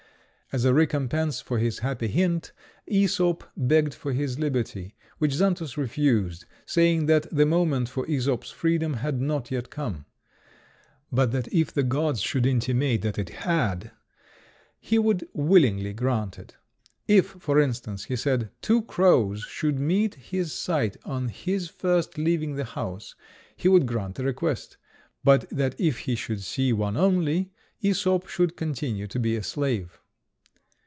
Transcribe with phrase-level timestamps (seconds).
[0.53, 2.51] As a recompense for this happy hint,
[2.91, 8.95] Æsop begged for his liberty, which Xantus refused, saying that the moment for Æsop's freedom
[8.95, 10.03] had not yet come;
[11.09, 13.91] but that if the gods should intimate that it had,
[14.77, 16.57] he would willingly grant it.
[17.07, 22.55] If, for instance, he said, two crows should meet his sight on his first leaving
[22.55, 23.15] the house,
[23.55, 24.75] he would grant the request;
[25.23, 29.97] but that if he should see one only, Æsop should continue to be a slave.